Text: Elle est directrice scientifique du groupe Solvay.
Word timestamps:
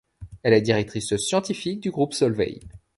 Elle 0.41 0.53
est 0.53 0.61
directrice 0.63 1.15
scientifique 1.17 1.79
du 1.79 1.91
groupe 1.91 2.15
Solvay. 2.15 2.59